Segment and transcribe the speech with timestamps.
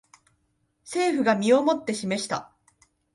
[0.83, 2.51] 政府が身をもって示した